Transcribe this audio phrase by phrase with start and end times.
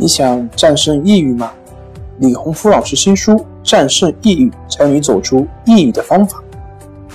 [0.00, 1.52] 你想战胜抑郁吗？
[2.20, 6.42] 李洪福老师新书《战胜抑郁，教你走出抑郁的方法》，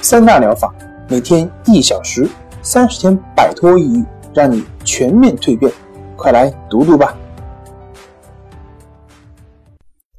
[0.03, 0.71] 三大疗法，
[1.09, 2.29] 每天一小时，
[2.61, 5.71] 三十天摆脱抑郁，让你全面蜕变。
[6.15, 7.17] 快来读读吧！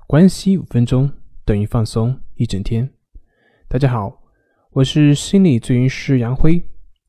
[0.08, 1.08] 关系五分钟
[1.44, 2.90] 等于放松一整天。
[3.68, 4.12] 大家好，
[4.72, 6.64] 我是心理咨询师杨辉，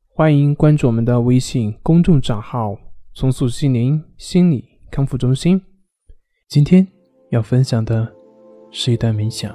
[0.07, 2.77] 欢迎关注我们的微信公众账号
[3.15, 4.66] “重塑心灵心理”。
[4.89, 5.61] 康复中心，
[6.47, 6.87] 今天
[7.29, 8.07] 要分享的
[8.71, 9.53] 是一段冥想，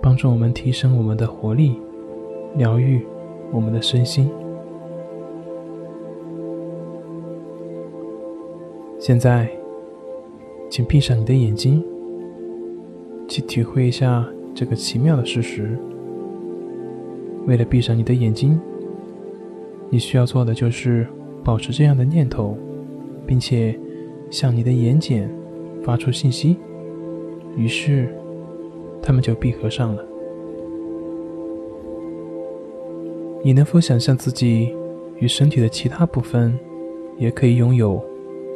[0.00, 1.74] 帮助我们提升我们的活力，
[2.56, 3.04] 疗愈
[3.50, 4.30] 我们的身心。
[9.00, 9.50] 现在，
[10.68, 11.82] 请闭上你的眼睛，
[13.26, 14.24] 去体会一下
[14.54, 15.76] 这个奇妙的事实。
[17.46, 18.60] 为了闭上你的眼睛，
[19.88, 21.08] 你需要做的就是
[21.42, 22.56] 保持这样的念头，
[23.26, 23.76] 并且。
[24.30, 25.28] 向你的眼睑
[25.82, 26.56] 发出信息，
[27.56, 28.08] 于是
[29.02, 30.04] 它们就闭合上了。
[33.42, 34.74] 你能否想象自己
[35.18, 36.58] 与身体的其他部分
[37.18, 38.02] 也可以拥有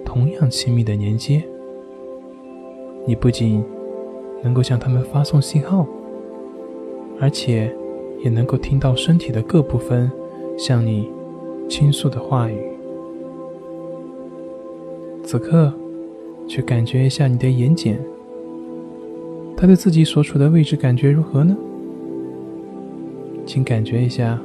[0.04, 1.42] 同样亲密的连接？
[3.06, 3.64] 你不仅
[4.42, 5.86] 能够向他们发送信号，
[7.18, 7.74] 而且
[8.22, 10.10] 也能够听到身体的各部分
[10.56, 11.10] 向你
[11.68, 12.73] 倾诉的话语。
[15.34, 15.72] 此刻，
[16.46, 17.96] 去感觉一下你的眼睑，
[19.56, 21.56] 它对自己所处的位置感觉如何呢？
[23.44, 24.40] 请感觉一下，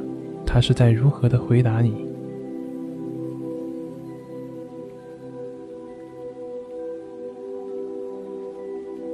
[0.48, 1.94] 它是在如何的回答你。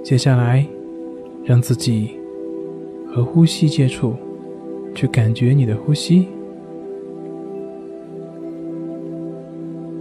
[0.01, 0.65] 接下来，
[1.43, 2.11] 让自己
[3.13, 4.13] 和呼吸接触，
[4.93, 6.25] 去感觉你的呼吸，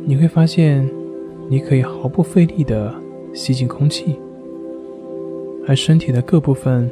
[0.05, 0.89] 你会发现。
[1.55, 2.93] 你可以毫不费力地
[3.33, 4.17] 吸进空气，
[5.69, 6.91] 而身体的各部分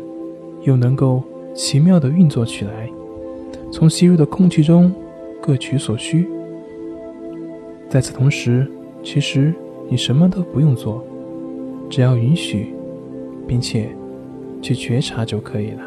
[0.62, 1.20] 又能够
[1.52, 2.88] 奇妙地运作起来，
[3.72, 4.94] 从吸入的空气中
[5.40, 6.28] 各取所需。
[7.88, 8.64] 在此同时，
[9.02, 9.52] 其实
[9.88, 11.04] 你什么都不用做，
[11.90, 12.68] 只要允许，
[13.48, 13.88] 并且
[14.62, 15.82] 去觉察就可以了。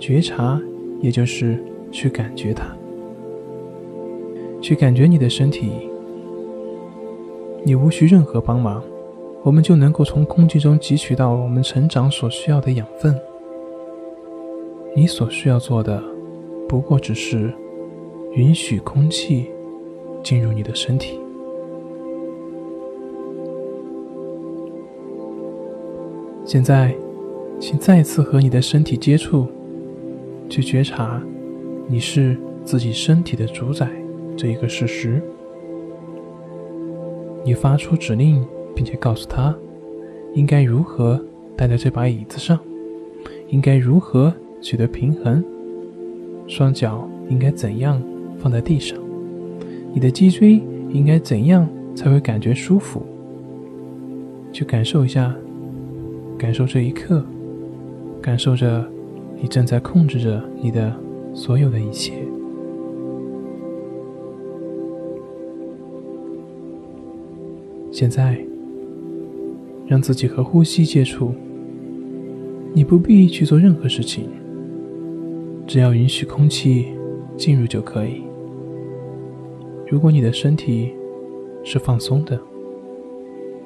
[0.00, 0.60] 觉察，
[1.00, 2.66] 也就是去感觉它，
[4.60, 5.70] 去感觉你的身体。
[7.66, 8.80] 你无需任何帮忙，
[9.42, 13.12] 我们就能够从空气中汲取到我们成长所需要的养分。
[14.94, 16.00] 你所需要做的，
[16.68, 17.52] 不过只是
[18.36, 19.50] 允许空气
[20.22, 21.18] 进入你的身体。
[26.44, 26.94] 现在，
[27.58, 29.48] 请再次和你的身体接触，
[30.48, 31.20] 去觉察
[31.88, 33.90] 你是自己身体的主宰
[34.36, 35.20] 这一个事实。
[37.46, 39.54] 你发出指令，并且告诉他
[40.34, 41.24] 应该如何
[41.56, 42.58] 待在这把椅子上，
[43.48, 45.42] 应该如何取得平衡，
[46.48, 48.02] 双脚应该怎样
[48.36, 48.98] 放在地上，
[49.94, 53.00] 你的脊椎应该怎样才会感觉舒服。
[54.52, 55.32] 去感受一下，
[56.36, 57.24] 感受这一刻，
[58.20, 58.84] 感受着
[59.40, 60.92] 你正在控制着你的
[61.32, 62.14] 所有的一切。
[67.98, 68.38] 现在，
[69.86, 71.32] 让自己和呼吸接触。
[72.74, 74.28] 你不必去做任何事情，
[75.66, 76.88] 只要允许空气
[77.38, 78.20] 进入就可以。
[79.88, 80.92] 如果你的身体
[81.64, 82.38] 是放松的，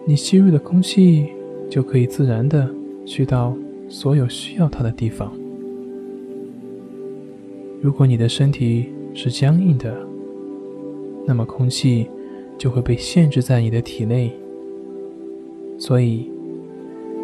[0.04, 1.26] 你吸入的空气
[1.68, 2.72] 就可以自然的
[3.04, 3.56] 去到
[3.88, 5.32] 所有需要它的地方。
[7.82, 9.92] 如果你的身体是僵硬的，
[11.26, 12.06] 那么空气。
[12.60, 14.30] 就会被限制在你的体内，
[15.78, 16.30] 所以，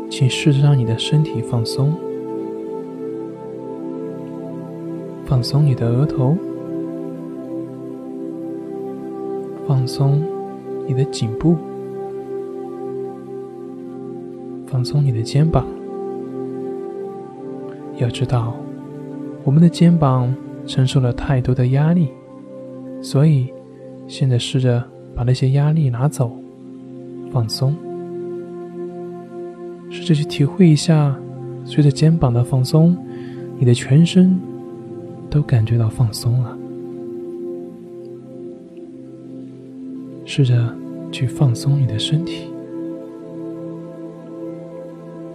[0.08, 1.92] 请试着让你的身体放松，
[5.26, 6.34] 放松你的额头，
[9.68, 10.22] 放松
[10.86, 11.54] 你的颈部，
[14.66, 15.66] 放松你的肩膀。
[17.98, 18.56] 要知道，
[19.44, 20.34] 我们的肩膀
[20.64, 22.08] 承受了太多的压力，
[23.02, 23.52] 所以
[24.08, 24.82] 现在试着。
[25.16, 26.30] 把那些压力拿走，
[27.32, 27.74] 放松，
[29.88, 31.18] 试着去体会一下，
[31.64, 32.94] 随着肩膀的放松，
[33.58, 34.38] 你的全身
[35.30, 36.58] 都感觉到放松了。
[40.26, 40.76] 试着
[41.10, 42.50] 去放松你的身体。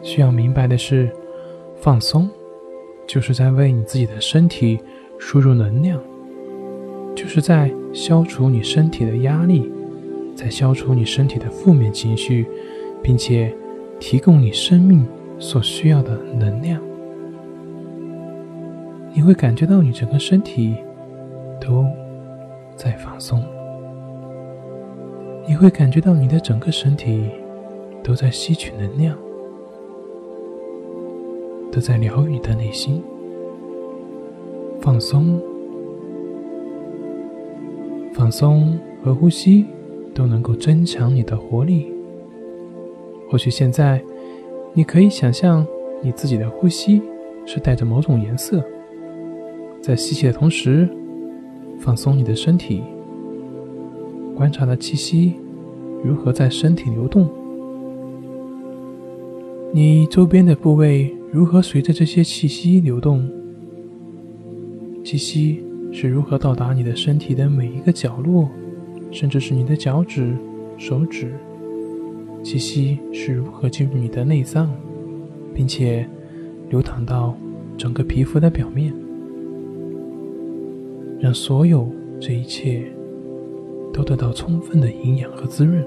[0.03, 1.09] 需要明白的是，
[1.77, 2.29] 放松
[3.07, 4.79] 就是在为你自己的身体
[5.17, 5.99] 输入能量。
[7.15, 9.71] 就是在消除你身体的压力，
[10.35, 12.45] 在消除你身体的负面情绪，
[13.01, 13.53] 并且
[13.99, 15.05] 提供你生命
[15.37, 16.81] 所需要的能量。
[19.13, 20.75] 你会感觉到你整个身体
[21.59, 21.85] 都
[22.77, 23.43] 在放松，
[25.45, 27.29] 你会感觉到你的整个身体
[28.01, 29.17] 都在吸取能量，
[31.71, 33.03] 都在疗愈你的内心。
[34.79, 35.39] 放松，
[38.21, 39.65] 放松和呼吸
[40.13, 41.91] 都能够增强你的活力。
[43.27, 43.99] 或许现在
[44.75, 45.65] 你可以想象
[46.03, 47.01] 你自己的呼吸
[47.47, 48.63] 是带着某种颜色。
[49.81, 50.87] 在吸气的同时，
[51.79, 52.83] 放松你的身体，
[54.35, 55.33] 观察的气息
[56.03, 57.27] 如何在身体流动，
[59.73, 63.27] 你周边的部位如何随着这些气息流动，
[65.03, 68.49] 气息是如何到达你的身体的每一个角落，
[69.11, 70.35] 甚至是你的脚趾、
[70.77, 71.33] 手指，
[72.43, 74.69] 气息是如何进入你的内脏，
[75.53, 76.07] 并且
[76.69, 77.35] 流淌到
[77.77, 78.93] 整个皮肤的表面。
[81.19, 81.87] 让所有
[82.19, 82.83] 这一切
[83.93, 85.85] 都得到充分的营养和滋润。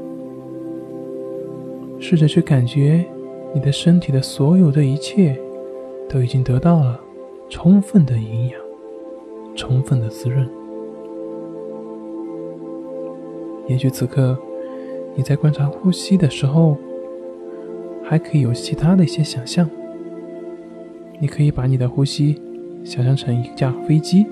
[1.99, 3.05] 试着去感觉
[3.55, 5.37] 你的身体的所有的一切
[6.09, 7.01] 都已经得到了
[7.49, 8.61] 充分的营养、
[9.55, 10.49] 充分的滋润。
[13.67, 14.37] 也许此刻
[15.17, 16.77] 你在观察呼吸的时候，
[18.03, 19.69] 还可以有其他的一些想象。
[21.19, 22.41] 你可以把你的呼吸
[22.85, 24.27] 想象成一架飞机。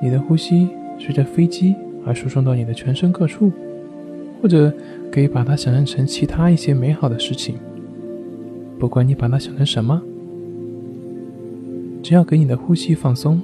[0.00, 0.68] 你的呼吸
[0.98, 1.74] 随着飞机
[2.04, 3.50] 而输送到你的全身各处，
[4.40, 4.72] 或者
[5.10, 7.56] 可以把它想象成其他一些美好的事情。
[8.78, 10.00] 不管你把它想成什么，
[12.06, 13.42] 只要给你的呼吸放松，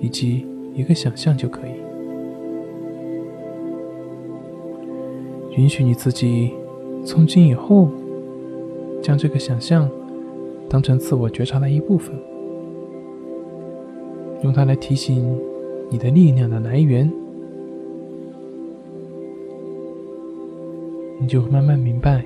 [0.00, 0.44] 以及
[0.74, 1.70] 一个想象就可以。
[5.56, 6.50] 允许你自己
[7.04, 7.88] 从今以后
[9.00, 9.88] 将这个想象
[10.68, 12.12] 当成自我觉察的一部分。
[14.42, 15.24] 用它来提醒
[15.88, 17.08] 你的力量的来源，
[21.20, 22.24] 你就会慢慢明白，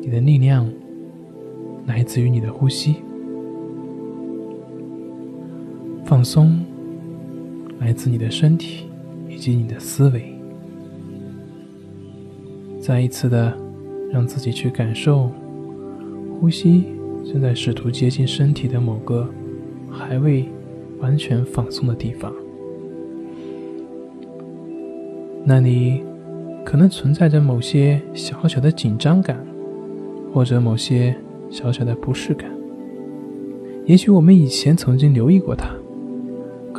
[0.00, 0.72] 你的力量
[1.84, 2.94] 来自于你的呼吸，
[6.10, 6.58] 放松
[7.78, 8.84] 来自你的身体
[9.28, 10.34] 以及你的思维。
[12.80, 13.56] 再一次的
[14.10, 15.30] 让自己去感受，
[16.40, 16.86] 呼吸
[17.24, 19.30] 正在试图接近身体的某个
[19.88, 20.44] 还未。
[20.98, 22.30] 完全放松的地方，
[25.46, 26.02] 那里
[26.62, 29.42] 可能存在着某些小小的紧张感，
[30.30, 31.16] 或者某些
[31.48, 32.50] 小小的不适感。
[33.86, 35.74] 也许我们以前曾经留意过它，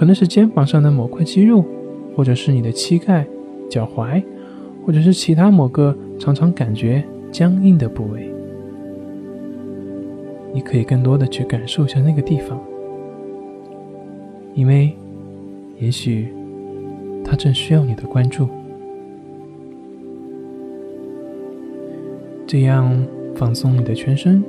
[0.01, 1.63] 可能是肩膀上的某块肌肉，
[2.15, 3.24] 或者是你的膝盖、
[3.69, 4.24] 脚踝，
[4.83, 8.33] 或者是其他某个常常感觉僵硬的部位。
[10.51, 12.59] 你可以更多的去感受一下那个地方。
[14.56, 14.92] 因为，
[15.77, 16.33] 也许
[17.24, 18.48] 他正需要你的关注。
[22.48, 22.92] 这样
[23.36, 24.44] 放松你的全身，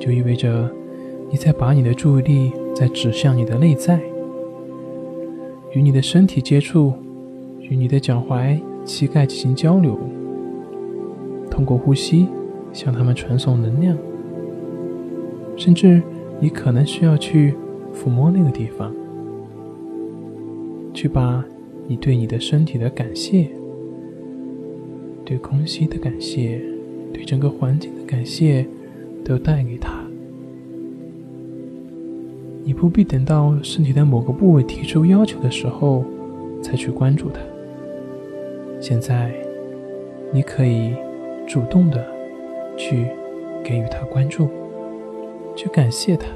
[0.00, 0.68] 就意味着
[1.32, 4.00] 你在把你的注意力在指向你的内在，
[5.72, 6.92] 与你的身体接触，
[7.58, 9.98] 与你的脚踝、膝盖进行交流，
[11.50, 12.28] 通过呼吸
[12.72, 13.98] 向他们传送能量，
[15.56, 16.00] 甚至
[16.38, 17.54] 你可能需要去。
[17.94, 18.90] 抚摸那个地方，
[20.94, 21.44] 去把
[21.86, 23.50] 你对你的身体的感谢、
[25.26, 26.58] 对空气的感谢、
[27.12, 28.66] 对整个环境的感谢，
[29.22, 30.01] 都带给他。
[32.64, 36.04] 你不必等到身体的某个部位提出要求的时候，
[36.62, 37.40] 才去关注它。
[38.80, 39.32] 现在，
[40.32, 40.94] 你可以
[41.46, 42.04] 主动的
[42.76, 43.06] 去
[43.64, 44.48] 给予他关注，
[45.56, 46.26] 去感谢他。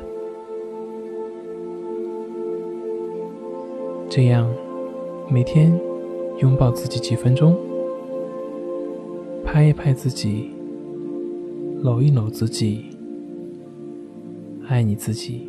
[4.08, 4.48] 这样，
[5.30, 5.72] 每天
[6.38, 7.56] 拥抱自己几分钟，
[9.44, 10.50] 拍一拍自己，
[11.82, 12.84] 搂一搂自己，
[14.68, 15.45] 爱你自己。